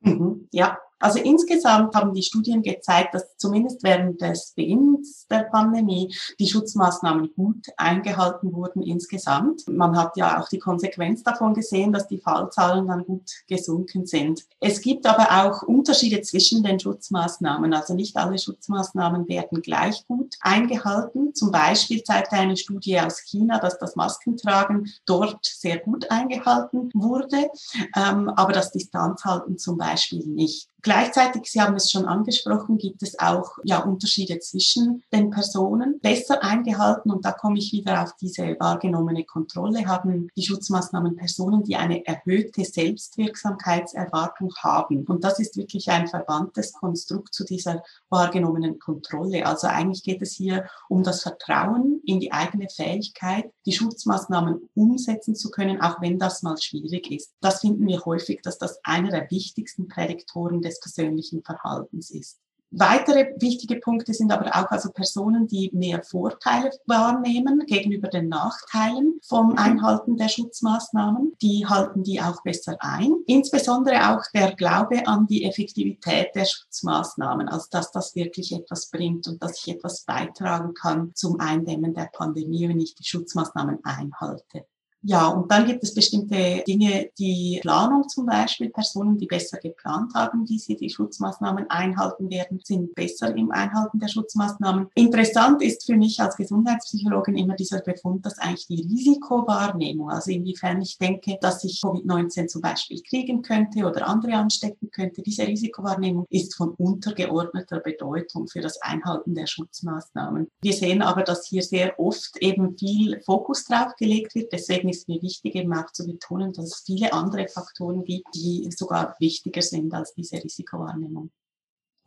Mhm, 0.00 0.48
ja, 0.50 0.76
also 0.98 1.18
insgesamt 1.18 1.94
haben 1.94 2.14
die 2.14 2.22
Studien 2.22 2.62
gezeigt, 2.62 3.14
dass 3.14 3.36
zumindest 3.36 3.82
während 3.82 4.20
des 4.20 4.52
Beginns 4.56 5.26
der 5.30 5.44
Pandemie 5.44 6.14
die 6.38 6.48
Schutzmaßnahmen 6.48 7.34
gut 7.34 7.66
eingehalten 7.76 8.52
wurden 8.52 8.82
insgesamt. 8.82 9.68
Man 9.68 9.96
hat 9.96 10.16
ja 10.16 10.40
auch 10.40 10.48
die 10.48 10.58
Konsequenz 10.58 11.22
davon 11.22 11.54
gesehen, 11.54 11.92
dass 11.92 12.08
die 12.08 12.18
Fallzahlen 12.18 12.86
dann 12.86 13.04
gut 13.04 13.30
gesunken 13.46 14.06
sind. 14.06 14.44
Es 14.60 14.80
gibt 14.80 15.06
aber 15.06 15.44
auch 15.44 15.62
Unterschiede 15.62 16.22
zwischen 16.22 16.62
den 16.62 16.80
Schutzmaßnahmen. 16.80 17.74
Also 17.74 17.94
nicht 17.94 18.16
alle 18.16 18.38
Schutzmaßnahmen 18.38 19.28
werden 19.28 19.60
gleich 19.60 20.06
gut 20.06 20.34
eingehalten. 20.40 21.34
Zum 21.34 21.50
Beispiel 21.50 22.02
zeigte 22.02 22.36
eine 22.36 22.56
Studie 22.56 22.98
aus 23.00 23.20
China, 23.20 23.58
dass 23.58 23.78
das 23.78 23.96
Maskentragen 23.96 24.90
dort 25.04 25.44
sehr 25.44 25.78
gut 25.78 26.10
eingehalten 26.10 26.90
wurde, 26.94 27.50
ähm, 27.94 28.28
aber 28.30 28.52
das 28.52 28.72
Distanzhalten 28.72 29.58
zum 29.58 29.76
Beispiel 29.76 30.26
nicht. 30.26 30.70
Gleichzeitig, 30.86 31.50
Sie 31.50 31.60
haben 31.60 31.74
es 31.74 31.90
schon 31.90 32.04
angesprochen, 32.04 32.78
gibt 32.78 33.02
es 33.02 33.18
auch 33.18 33.58
ja, 33.64 33.80
Unterschiede 33.80 34.38
zwischen 34.38 35.02
den 35.12 35.30
Personen. 35.30 35.98
Besser 35.98 36.44
eingehalten, 36.44 37.10
und 37.10 37.24
da 37.24 37.32
komme 37.32 37.58
ich 37.58 37.72
wieder 37.72 38.04
auf 38.04 38.14
diese 38.20 38.54
wahrgenommene 38.60 39.24
Kontrolle, 39.24 39.84
haben 39.88 40.28
die 40.36 40.44
Schutzmaßnahmen 40.44 41.16
Personen, 41.16 41.64
die 41.64 41.74
eine 41.74 42.06
erhöhte 42.06 42.64
Selbstwirksamkeitserwartung 42.64 44.54
haben. 44.58 45.04
Und 45.06 45.24
das 45.24 45.40
ist 45.40 45.56
wirklich 45.56 45.90
ein 45.90 46.06
verwandtes 46.06 46.72
Konstrukt 46.72 47.34
zu 47.34 47.42
dieser 47.42 47.82
wahrgenommenen 48.08 48.78
Kontrolle. 48.78 49.44
Also 49.44 49.66
eigentlich 49.66 50.04
geht 50.04 50.22
es 50.22 50.34
hier 50.34 50.68
um 50.88 51.02
das 51.02 51.24
Vertrauen 51.24 52.00
in 52.04 52.20
die 52.20 52.30
eigene 52.30 52.68
Fähigkeit, 52.68 53.50
die 53.66 53.72
Schutzmaßnahmen 53.72 54.70
umsetzen 54.76 55.34
zu 55.34 55.50
können, 55.50 55.80
auch 55.80 56.00
wenn 56.00 56.20
das 56.20 56.44
mal 56.44 56.56
schwierig 56.58 57.10
ist. 57.10 57.32
Das 57.40 57.62
finden 57.62 57.88
wir 57.88 58.04
häufig, 58.04 58.40
dass 58.42 58.58
das 58.58 58.78
einer 58.84 59.10
der 59.10 59.28
wichtigsten 59.32 59.88
Prädiktoren 59.88 60.62
des 60.62 60.75
persönlichen 60.80 61.42
Verhaltens 61.42 62.10
ist. 62.10 62.38
Weitere 62.72 63.32
wichtige 63.38 63.76
Punkte 63.76 64.12
sind 64.12 64.32
aber 64.32 64.48
auch 64.48 64.70
also 64.70 64.90
Personen, 64.90 65.46
die 65.46 65.70
mehr 65.72 66.02
Vorteile 66.02 66.70
wahrnehmen 66.86 67.64
gegenüber 67.64 68.08
den 68.08 68.28
Nachteilen 68.28 69.20
vom 69.26 69.56
Einhalten 69.56 70.16
der 70.16 70.28
Schutzmaßnahmen. 70.28 71.34
Die 71.40 71.64
halten 71.66 72.02
die 72.02 72.20
auch 72.20 72.42
besser 72.42 72.76
ein. 72.80 73.14
Insbesondere 73.26 74.10
auch 74.10 74.22
der 74.34 74.56
Glaube 74.56 75.06
an 75.06 75.28
die 75.28 75.44
Effektivität 75.44 76.34
der 76.34 76.44
Schutzmaßnahmen, 76.44 77.48
also 77.48 77.66
dass 77.70 77.92
das 77.92 78.16
wirklich 78.16 78.52
etwas 78.52 78.90
bringt 78.90 79.28
und 79.28 79.40
dass 79.42 79.64
ich 79.64 79.72
etwas 79.72 80.04
beitragen 80.04 80.74
kann 80.74 81.12
zum 81.14 81.38
Eindämmen 81.38 81.94
der 81.94 82.10
Pandemie, 82.12 82.68
wenn 82.68 82.80
ich 82.80 82.96
die 82.96 83.04
Schutzmaßnahmen 83.04 83.78
einhalte. 83.84 84.66
Ja, 85.08 85.28
und 85.28 85.48
dann 85.52 85.66
gibt 85.66 85.84
es 85.84 85.94
bestimmte 85.94 86.64
Dinge, 86.66 87.10
die 87.16 87.60
Planung 87.62 88.08
zum 88.08 88.26
Beispiel, 88.26 88.70
Personen, 88.70 89.16
die 89.16 89.26
besser 89.26 89.56
geplant 89.58 90.12
haben, 90.14 90.48
wie 90.48 90.58
sie 90.58 90.74
die 90.74 90.90
Schutzmaßnahmen 90.90 91.70
einhalten 91.70 92.28
werden, 92.28 92.60
sind 92.64 92.92
besser 92.92 93.32
im 93.36 93.52
Einhalten 93.52 94.00
der 94.00 94.08
Schutzmaßnahmen. 94.08 94.88
Interessant 94.96 95.62
ist 95.62 95.86
für 95.86 95.96
mich 95.96 96.18
als 96.18 96.36
Gesundheitspsychologin 96.36 97.36
immer 97.36 97.54
dieser 97.54 97.82
Befund, 97.82 98.26
dass 98.26 98.38
eigentlich 98.38 98.66
die 98.66 98.82
Risikowahrnehmung, 98.82 100.10
also 100.10 100.32
inwiefern 100.32 100.82
ich 100.82 100.98
denke, 100.98 101.38
dass 101.40 101.62
ich 101.62 101.78
Covid-19 101.84 102.48
zum 102.48 102.62
Beispiel 102.62 103.00
kriegen 103.08 103.42
könnte 103.42 103.86
oder 103.86 104.08
andere 104.08 104.32
anstecken 104.32 104.90
könnte, 104.90 105.22
diese 105.22 105.46
Risikowahrnehmung 105.46 106.26
ist 106.30 106.56
von 106.56 106.70
untergeordneter 106.70 107.78
Bedeutung 107.78 108.48
für 108.48 108.60
das 108.60 108.82
Einhalten 108.82 109.36
der 109.36 109.46
Schutzmaßnahmen. 109.46 110.48
Wir 110.60 110.72
sehen 110.72 111.00
aber, 111.00 111.22
dass 111.22 111.46
hier 111.46 111.62
sehr 111.62 111.96
oft 112.00 112.36
eben 112.38 112.76
viel 112.76 113.20
Fokus 113.20 113.66
drauf 113.66 113.94
gelegt 113.96 114.34
wird. 114.34 114.52
Deswegen 114.52 114.95
ist 114.96 115.08
mir 115.08 115.20
wichtig, 115.22 115.54
eben 115.54 115.72
auch 115.74 115.90
zu 115.92 116.06
betonen, 116.06 116.52
dass 116.52 116.66
es 116.66 116.82
viele 116.84 117.12
andere 117.12 117.48
Faktoren 117.48 118.04
gibt, 118.04 118.26
die 118.34 118.68
sogar 118.76 119.16
wichtiger 119.18 119.62
sind 119.62 119.92
als 119.94 120.14
diese 120.14 120.42
Risikowahrnehmung. 120.42 121.30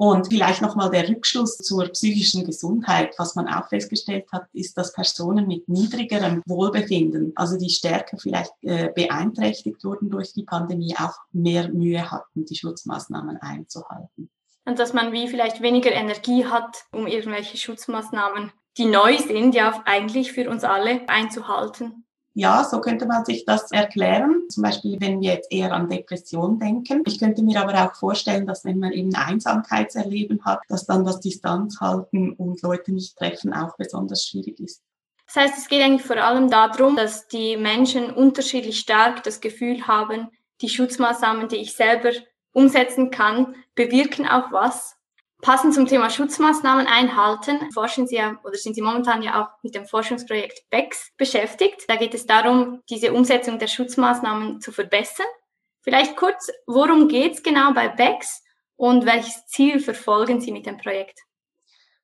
Und 0.02 0.28
vielleicht 0.30 0.62
nochmal 0.62 0.90
der 0.90 1.10
Rückschluss 1.10 1.58
zur 1.58 1.90
psychischen 1.90 2.46
Gesundheit. 2.46 3.14
Was 3.18 3.36
man 3.36 3.50
auch 3.50 3.68
festgestellt 3.68 4.28
hat, 4.32 4.46
ist, 4.54 4.78
dass 4.78 4.94
Personen 4.94 5.46
mit 5.46 5.68
niedrigerem 5.68 6.42
Wohlbefinden, 6.46 7.34
also 7.36 7.58
die 7.58 7.70
stärker 7.70 8.18
vielleicht 8.18 8.54
äh, 8.62 8.94
beeinträchtigt 8.96 9.84
wurden 9.84 10.10
durch 10.10 10.32
die 10.32 10.44
Pandemie, 10.44 10.96
auch 10.98 11.16
mehr 11.34 11.68
Mühe 11.68 12.10
hatten, 12.10 12.46
die 12.46 12.56
Schutzmaßnahmen 12.56 13.38
einzuhalten. 13.42 14.30
Und 14.64 14.80
dass 14.80 14.94
man 14.94 15.12
wie 15.12 15.28
vielleicht 15.28 15.62
weniger 15.62 15.92
Energie 15.92 16.46
hat, 16.46 16.86
um 16.94 17.06
irgendwelche 17.06 17.58
Schutzmaßnahmen, 17.58 18.54
die 18.78 18.86
neu 18.86 19.18
sind, 19.18 19.54
ja 19.54 19.84
eigentlich 19.86 20.32
für 20.32 20.50
uns 20.50 20.64
alle 20.64 21.10
einzuhalten. 21.10 22.06
Ja, 22.40 22.64
so 22.64 22.80
könnte 22.80 23.06
man 23.06 23.26
sich 23.26 23.44
das 23.44 23.70
erklären. 23.74 24.44
Zum 24.48 24.64
Beispiel, 24.64 24.96
wenn 25.02 25.20
wir 25.20 25.34
jetzt 25.34 25.52
eher 25.52 25.74
an 25.74 25.90
Depression 25.90 26.58
denken. 26.58 27.04
Ich 27.06 27.20
könnte 27.20 27.44
mir 27.44 27.60
aber 27.62 27.74
auch 27.84 27.94
vorstellen, 27.96 28.48
dass 28.48 28.64
wenn 28.64 28.80
man 28.80 28.94
eben 28.94 29.14
Einsamkeitserleben 29.14 30.46
hat, 30.46 30.62
dass 30.70 30.86
dann 30.86 31.04
das 31.04 31.20
Distanz 31.20 31.82
halten 31.82 32.32
und 32.32 32.62
Leute 32.62 32.94
nicht 32.94 33.18
treffen 33.18 33.52
auch 33.52 33.76
besonders 33.76 34.26
schwierig 34.26 34.58
ist. 34.62 34.82
Das 35.26 35.36
heißt, 35.36 35.58
es 35.58 35.68
geht 35.68 35.84
eigentlich 35.84 36.08
vor 36.08 36.16
allem 36.16 36.50
darum, 36.50 36.96
dass 36.96 37.28
die 37.28 37.58
Menschen 37.58 38.10
unterschiedlich 38.10 38.80
stark 38.80 39.22
das 39.24 39.42
Gefühl 39.42 39.86
haben, 39.86 40.30
die 40.62 40.70
Schutzmaßnahmen, 40.70 41.50
die 41.50 41.58
ich 41.58 41.74
selber 41.74 42.12
umsetzen 42.54 43.12
kann, 43.12 43.54
bewirken 43.76 44.26
auch 44.26 44.50
was 44.54 44.96
Passend 45.42 45.74
zum 45.74 45.86
Thema 45.86 46.10
Schutzmaßnahmen 46.10 46.86
einhalten, 46.86 47.72
forschen 47.72 48.08
Sie 48.08 48.18
ja 48.18 48.38
oder 48.44 48.56
sind 48.56 48.76
Sie 48.76 48.82
momentan 48.82 49.22
ja 49.22 49.42
auch 49.42 49.64
mit 49.64 49.74
dem 49.74 49.86
Forschungsprojekt 49.86 50.70
BEX 50.70 51.12
beschäftigt. 51.16 51.86
Da 51.88 51.96
geht 51.96 52.14
es 52.14 52.26
darum, 52.26 52.82
diese 52.90 53.14
Umsetzung 53.14 53.58
der 53.58 53.68
Schutzmaßnahmen 53.68 54.60
zu 54.60 54.74
verbessern. 54.74 55.26
Vielleicht 55.82 56.18
kurz, 56.18 56.52
worum 56.68 57.08
geht 57.08 57.36
es 57.36 57.44
genau 57.44 57.72
bei 57.74 57.88
BEX 57.88 58.44
und 58.76 59.06
welches 59.06 59.46
Ziel 59.48 59.80
verfolgen 59.80 60.42
Sie 60.42 60.52
mit 60.52 60.66
dem 60.66 60.78
Projekt? 60.78 61.20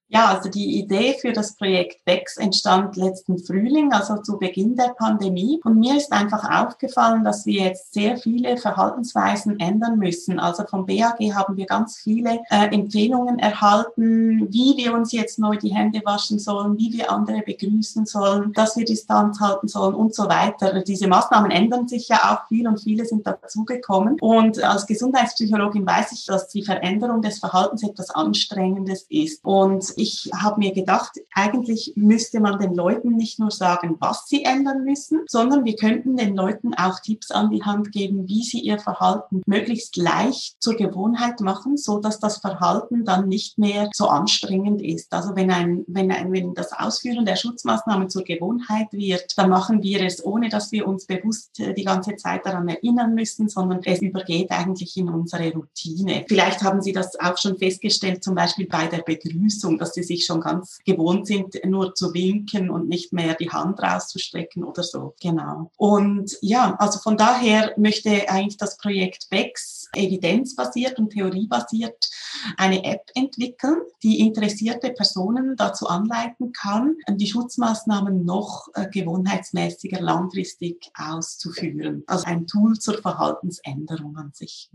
Ja, 0.07 0.27
also 0.27 0.49
die 0.49 0.77
Idee 0.77 1.17
für 1.19 1.33
das 1.33 1.55
Projekt 1.55 2.05
BEX 2.05 2.37
entstand 2.37 2.95
letzten 2.95 3.39
Frühling, 3.39 3.91
also 3.91 4.17
zu 4.17 4.37
Beginn 4.37 4.75
der 4.75 4.93
Pandemie. 4.95 5.59
Und 5.63 5.79
mir 5.79 5.97
ist 5.97 6.11
einfach 6.11 6.47
aufgefallen, 6.47 7.23
dass 7.23 7.47
wir 7.47 7.63
jetzt 7.63 7.91
sehr 7.91 8.15
viele 8.17 8.55
Verhaltensweisen 8.57 9.59
ändern 9.59 9.97
müssen. 9.97 10.39
Also 10.39 10.63
vom 10.67 10.85
BAG 10.85 11.17
haben 11.33 11.57
wir 11.57 11.65
ganz 11.65 11.97
viele 11.97 12.39
äh, 12.51 12.67
Empfehlungen 12.67 13.39
erhalten, 13.39 14.47
wie 14.53 14.77
wir 14.77 14.93
uns 14.93 15.11
jetzt 15.11 15.39
neu 15.39 15.57
die 15.57 15.73
Hände 15.73 16.01
waschen 16.05 16.37
sollen, 16.37 16.77
wie 16.77 16.93
wir 16.93 17.11
andere 17.11 17.41
begrüßen 17.41 18.05
sollen, 18.05 18.53
dass 18.53 18.77
wir 18.77 18.85
Distanz 18.85 19.39
halten 19.39 19.67
sollen 19.67 19.95
und 19.95 20.13
so 20.13 20.29
weiter. 20.29 20.83
Diese 20.83 21.07
Maßnahmen 21.07 21.49
ändern 21.49 21.87
sich 21.87 22.09
ja 22.09 22.17
auch 22.31 22.47
viel 22.47 22.67
und 22.67 22.79
viele 22.79 23.05
sind 23.05 23.25
dazugekommen. 23.25 24.19
Und 24.21 24.63
als 24.63 24.85
Gesundheitspsychologin 24.85 25.85
weiß 25.85 26.11
ich, 26.11 26.25
dass 26.25 26.47
die 26.49 26.63
Veränderung 26.63 27.23
des 27.23 27.39
Verhaltens 27.39 27.81
etwas 27.81 28.11
Anstrengendes 28.11 29.07
ist. 29.09 29.43
Und 29.43 29.94
ich 29.97 30.29
habe 30.35 30.59
mir 30.59 30.73
gedacht, 30.73 31.11
eigentlich 31.33 31.93
müsste 31.95 32.39
man 32.39 32.59
den 32.59 32.73
Leuten 32.73 33.15
nicht 33.15 33.39
nur 33.39 33.51
sagen, 33.51 33.97
was 33.99 34.27
sie 34.27 34.43
ändern 34.43 34.83
müssen, 34.83 35.21
sondern 35.27 35.65
wir 35.65 35.75
könnten 35.75 36.15
den 36.17 36.35
Leuten 36.35 36.73
auch 36.73 36.99
Tipps 36.99 37.31
an 37.31 37.49
die 37.49 37.63
Hand 37.63 37.91
geben, 37.91 38.27
wie 38.27 38.43
sie 38.43 38.59
ihr 38.59 38.79
Verhalten 38.79 39.41
möglichst 39.45 39.97
leicht 39.97 40.55
zur 40.59 40.75
Gewohnheit 40.75 41.39
machen, 41.41 41.77
so 41.77 41.99
dass 41.99 42.19
das 42.19 42.37
Verhalten 42.37 43.05
dann 43.05 43.27
nicht 43.27 43.57
mehr 43.57 43.89
so 43.93 44.07
anstrengend 44.07 44.81
ist. 44.81 45.13
Also 45.13 45.35
wenn 45.35 45.51
ein, 45.51 45.83
wenn 45.87 46.11
ein, 46.11 46.31
wenn 46.31 46.53
das 46.53 46.73
Ausführen 46.73 47.25
der 47.25 47.35
Schutzmaßnahmen 47.35 48.09
zur 48.09 48.23
Gewohnheit 48.23 48.87
wird, 48.91 49.37
dann 49.37 49.49
machen 49.49 49.83
wir 49.83 50.01
es, 50.01 50.23
ohne 50.23 50.49
dass 50.49 50.71
wir 50.71 50.87
uns 50.87 51.05
bewusst 51.05 51.59
äh, 51.59 51.73
die 51.73 51.83
ganze 51.83 52.15
Zeit 52.15 52.45
daran 52.45 52.67
erinnern 52.67 53.13
müssen, 53.13 53.49
sondern 53.49 53.81
es 53.83 54.01
übergeht 54.01 54.51
eigentlich 54.51 54.97
in 54.97 55.09
unsere 55.09 55.51
Routine. 55.51 56.25
Vielleicht 56.27 56.61
haben 56.61 56.81
Sie 56.81 56.91
das 56.91 57.19
auch 57.19 57.37
schon 57.37 57.57
festgestellt, 57.57 58.23
zum 58.23 58.35
Beispiel 58.35 58.67
bei 58.67 58.87
der 58.87 58.99
Begrüßung 58.99 59.79
dass 59.85 59.93
sie 59.93 60.03
sich 60.03 60.25
schon 60.25 60.41
ganz 60.41 60.79
gewohnt 60.83 61.27
sind, 61.27 61.63
nur 61.63 61.93
zu 61.93 62.13
winken 62.15 62.71
und 62.71 62.89
nicht 62.89 63.13
mehr 63.13 63.35
die 63.35 63.51
Hand 63.51 63.79
rauszustrecken 63.81 64.63
oder 64.63 64.81
so. 64.81 65.13
Genau. 65.21 65.71
Und 65.77 66.35
ja, 66.41 66.75
also 66.79 66.97
von 66.99 67.17
daher 67.17 67.73
möchte 67.77 68.27
eigentlich 68.29 68.57
das 68.57 68.77
Projekt 68.77 69.29
BEX 69.29 69.89
evidenzbasiert 69.93 70.97
und 70.97 71.11
theoriebasiert 71.11 72.09
eine 72.57 72.83
App 72.83 73.11
entwickeln, 73.13 73.77
die 74.01 74.19
interessierte 74.19 74.89
Personen 74.91 75.55
dazu 75.55 75.87
anleiten 75.87 76.51
kann, 76.51 76.95
die 77.07 77.27
Schutzmaßnahmen 77.27 78.25
noch 78.25 78.67
äh, 78.73 78.89
gewohnheitsmäßiger 78.89 80.01
langfristig 80.01 80.89
auszuführen. 80.97 82.03
Also 82.07 82.25
ein 82.25 82.47
Tool 82.47 82.79
zur 82.79 82.97
Verhaltensänderung 82.97 84.17
an 84.17 84.31
sich. 84.33 84.71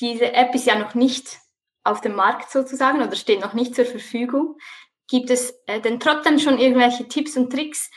Diese 0.00 0.32
App 0.32 0.54
ist 0.54 0.66
ja 0.66 0.76
noch 0.76 0.94
nicht 0.94 1.38
auf 1.84 2.00
dem 2.00 2.14
Markt 2.14 2.50
sozusagen 2.50 3.02
oder 3.02 3.16
steht 3.16 3.40
noch 3.40 3.54
nicht 3.54 3.74
zur 3.74 3.84
Verfügung. 3.84 4.56
Gibt 5.08 5.30
es 5.30 5.54
äh, 5.66 5.80
denn 5.80 6.00
trotzdem 6.00 6.38
schon 6.38 6.58
irgendwelche 6.58 7.08
Tipps 7.08 7.36
und 7.36 7.50
Tricks, 7.50 7.90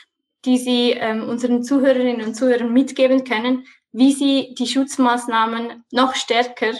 die 0.44 0.58
Sie 0.58 0.92
ähm, 0.92 1.28
unseren 1.28 1.62
Zuhörerinnen 1.62 2.26
und 2.26 2.34
Zuhörern 2.34 2.72
mitgeben 2.72 3.24
können, 3.24 3.66
wie 3.94 4.12
sie 4.12 4.54
die 4.58 4.66
Schutzmaßnahmen 4.66 5.84
noch 5.92 6.14
stärker 6.16 6.72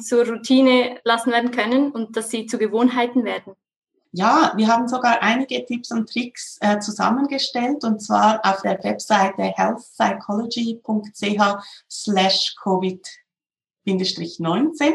zur 0.00 0.24
Routine 0.26 1.00
lassen 1.04 1.30
werden 1.32 1.50
können 1.50 1.90
und 1.90 2.16
dass 2.16 2.30
sie 2.30 2.46
zu 2.46 2.56
Gewohnheiten 2.58 3.24
werden? 3.24 3.56
Ja, 4.12 4.52
wir 4.56 4.68
haben 4.68 4.88
sogar 4.88 5.22
einige 5.22 5.66
Tipps 5.66 5.90
und 5.90 6.10
Tricks 6.10 6.56
äh, 6.60 6.78
zusammengestellt 6.78 7.84
und 7.84 8.00
zwar 8.00 8.40
auf 8.44 8.62
der 8.62 8.82
Webseite 8.82 9.42
healthpsychology.ch 9.42 11.42
slash 11.88 12.56
covid 12.62 13.06
19. 13.86 14.94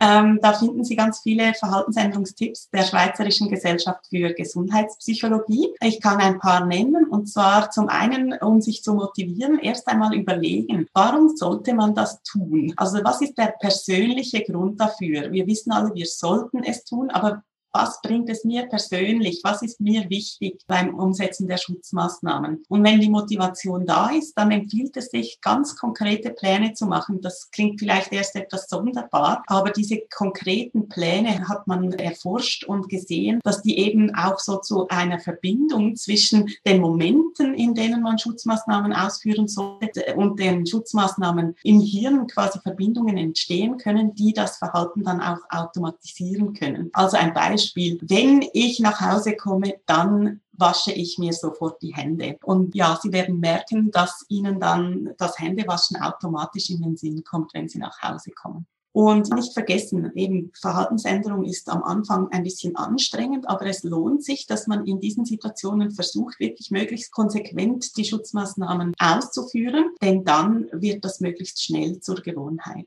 Ähm, 0.00 0.38
da 0.42 0.52
finden 0.52 0.84
Sie 0.84 0.96
ganz 0.96 1.20
viele 1.22 1.54
Verhaltensänderungstipps 1.54 2.70
der 2.70 2.82
Schweizerischen 2.82 3.48
Gesellschaft 3.48 4.06
für 4.08 4.32
Gesundheitspsychologie. 4.32 5.74
Ich 5.82 6.00
kann 6.00 6.18
ein 6.18 6.38
paar 6.38 6.66
nennen 6.66 7.06
und 7.06 7.26
zwar 7.28 7.70
zum 7.70 7.88
einen, 7.88 8.32
um 8.40 8.60
sich 8.60 8.82
zu 8.82 8.94
motivieren, 8.94 9.58
erst 9.58 9.86
einmal 9.88 10.14
überlegen, 10.14 10.86
warum 10.94 11.36
sollte 11.36 11.74
man 11.74 11.94
das 11.94 12.22
tun? 12.22 12.72
Also 12.76 12.98
was 13.04 13.20
ist 13.20 13.36
der 13.36 13.54
persönliche 13.60 14.42
Grund 14.42 14.80
dafür? 14.80 15.30
Wir 15.32 15.46
wissen 15.46 15.72
alle, 15.72 15.94
wir 15.94 16.06
sollten 16.06 16.62
es 16.64 16.84
tun, 16.84 17.10
aber 17.10 17.42
was 17.74 18.00
bringt 18.00 18.30
es 18.30 18.44
mir 18.44 18.66
persönlich, 18.66 19.40
was 19.42 19.60
ist 19.62 19.80
mir 19.80 20.08
wichtig 20.08 20.62
beim 20.68 20.94
Umsetzen 20.94 21.48
der 21.48 21.56
Schutzmaßnahmen. 21.56 22.64
Und 22.68 22.84
wenn 22.84 23.00
die 23.00 23.10
Motivation 23.10 23.84
da 23.84 24.10
ist, 24.10 24.38
dann 24.38 24.52
empfiehlt 24.52 24.96
es 24.96 25.10
sich, 25.10 25.40
ganz 25.40 25.76
konkrete 25.76 26.30
Pläne 26.30 26.74
zu 26.74 26.86
machen. 26.86 27.20
Das 27.20 27.50
klingt 27.50 27.80
vielleicht 27.80 28.12
erst 28.12 28.36
etwas 28.36 28.68
sonderbar, 28.68 29.42
aber 29.48 29.70
diese 29.70 30.02
konkreten 30.14 30.88
Pläne 30.88 31.48
hat 31.48 31.66
man 31.66 31.92
erforscht 31.94 32.64
und 32.64 32.88
gesehen, 32.88 33.40
dass 33.42 33.62
die 33.62 33.76
eben 33.78 34.14
auch 34.14 34.38
so 34.38 34.58
zu 34.58 34.86
einer 34.88 35.18
Verbindung 35.18 35.96
zwischen 35.96 36.48
den 36.64 36.80
Momenten, 36.80 37.54
in 37.54 37.74
denen 37.74 38.02
man 38.02 38.18
Schutzmaßnahmen 38.18 38.92
ausführen 38.92 39.48
sollte 39.48 40.14
und 40.14 40.38
den 40.38 40.64
Schutzmaßnahmen 40.64 41.56
im 41.64 41.80
Hirn 41.80 42.28
quasi 42.28 42.60
Verbindungen 42.60 43.16
entstehen 43.16 43.78
können, 43.78 44.14
die 44.14 44.32
das 44.32 44.58
Verhalten 44.58 45.02
dann 45.02 45.20
auch 45.20 45.40
automatisieren 45.50 46.54
können. 46.54 46.90
Also 46.92 47.16
ein 47.16 47.34
Beispiel, 47.34 47.63
wenn 47.74 48.44
ich 48.52 48.80
nach 48.80 49.00
Hause 49.00 49.36
komme, 49.36 49.74
dann 49.86 50.40
wasche 50.52 50.92
ich 50.92 51.18
mir 51.18 51.32
sofort 51.32 51.82
die 51.82 51.94
Hände. 51.94 52.36
Und 52.42 52.74
ja, 52.74 52.98
Sie 53.02 53.12
werden 53.12 53.40
merken, 53.40 53.90
dass 53.90 54.24
Ihnen 54.28 54.60
dann 54.60 55.14
das 55.18 55.38
Händewaschen 55.38 56.00
automatisch 56.00 56.70
in 56.70 56.82
den 56.82 56.96
Sinn 56.96 57.24
kommt, 57.24 57.54
wenn 57.54 57.68
Sie 57.68 57.78
nach 57.78 58.02
Hause 58.02 58.30
kommen. 58.30 58.66
Und 58.96 59.34
nicht 59.34 59.52
vergessen, 59.52 60.12
eben 60.14 60.52
Verhaltensänderung 60.54 61.44
ist 61.44 61.68
am 61.68 61.82
Anfang 61.82 62.28
ein 62.30 62.44
bisschen 62.44 62.76
anstrengend, 62.76 63.48
aber 63.48 63.66
es 63.66 63.82
lohnt 63.82 64.22
sich, 64.22 64.46
dass 64.46 64.68
man 64.68 64.86
in 64.86 65.00
diesen 65.00 65.24
Situationen 65.24 65.90
versucht, 65.90 66.38
wirklich 66.38 66.70
möglichst 66.70 67.10
konsequent 67.10 67.96
die 67.96 68.04
Schutzmaßnahmen 68.04 68.94
auszuführen, 69.00 69.86
denn 70.00 70.24
dann 70.24 70.68
wird 70.70 71.04
das 71.04 71.18
möglichst 71.18 71.60
schnell 71.60 71.98
zur 71.98 72.22
Gewohnheit. 72.22 72.86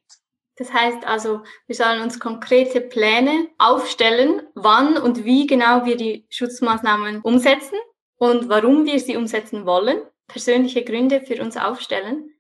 Das 0.57 0.73
heißt 0.73 1.05
also, 1.05 1.43
wir 1.67 1.75
sollen 1.75 2.01
uns 2.01 2.19
konkrete 2.19 2.81
Pläne 2.81 3.47
aufstellen, 3.59 4.41
wann 4.55 4.97
und 4.97 5.23
wie 5.23 5.45
genau 5.45 5.85
wir 5.85 5.97
die 5.97 6.25
Schutzmaßnahmen 6.29 7.21
umsetzen 7.21 7.77
und 8.17 8.49
warum 8.49 8.85
wir 8.85 8.99
sie 8.99 9.17
umsetzen 9.17 9.65
wollen, 9.65 10.01
persönliche 10.27 10.83
Gründe 10.83 11.21
für 11.21 11.41
uns 11.41 11.57
aufstellen. 11.57 12.31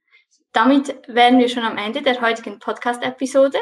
Damit 0.51 0.97
wären 1.07 1.37
wir 1.37 1.47
schon 1.47 1.63
am 1.63 1.77
Ende 1.77 2.01
der 2.01 2.19
heutigen 2.19 2.57
Podcast-Episode. 2.57 3.59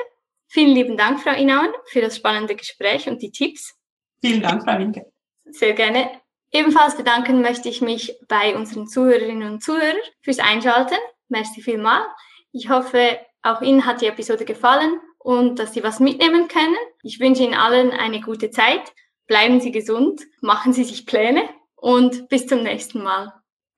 Vielen 0.48 0.74
lieben 0.74 0.98
Dank, 0.98 1.22
Frau 1.22 1.34
Inauer, 1.34 1.74
für 1.88 2.00
das 2.00 2.16
spannende 2.16 2.56
Gespräch 2.56 3.10
und 3.10 3.22
die 3.22 3.32
Tipps. 3.32 3.76
Vielen 4.22 4.42
Dank, 4.42 4.64
Frau 4.64 4.80
Winke. 4.80 5.12
Sehr 5.44 5.74
gerne. 5.74 6.10
Ebenfalls 6.52 6.96
bedanken 6.96 7.42
möchte 7.42 7.68
ich 7.68 7.82
mich 7.82 8.18
bei 8.30 8.56
unseren 8.56 8.88
Zuhörerinnen 8.88 9.52
und 9.52 9.64
Zuhörern 9.64 9.98
fürs 10.22 10.40
Einschalten. 10.40 10.96
Merci 11.28 11.62
vielmal. 11.62 12.06
Ich 12.54 12.70
hoffe, 12.70 13.20
auch 13.46 13.62
Ihnen 13.62 13.86
hat 13.86 14.02
die 14.02 14.08
Episode 14.08 14.44
gefallen 14.44 15.00
und 15.20 15.60
dass 15.60 15.74
Sie 15.74 15.84
was 15.84 16.00
mitnehmen 16.00 16.48
können. 16.48 16.76
Ich 17.04 17.20
wünsche 17.20 17.44
Ihnen 17.44 17.54
allen 17.54 17.92
eine 17.92 18.22
gute 18.22 18.50
Zeit. 18.50 18.94
Bleiben 19.28 19.60
Sie 19.62 19.72
gesund, 19.72 20.22
machen 20.42 20.74
Sie 20.74 20.84
sich 20.84 21.06
Pläne 21.06 21.48
und 21.76 22.28
bis 22.30 22.48
zum 22.48 22.64
nächsten 22.64 23.04
Mal. 23.04 23.34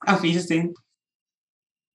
Auf 0.06 0.24
Wiedersehen. 0.24 0.74